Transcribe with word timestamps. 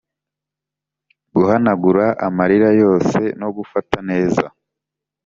guhanagura 1.35 2.05
amarira 2.27 2.69
yose 2.81 3.19
no 3.39 3.47
kugufata 3.49 3.97
neza. 4.09 4.43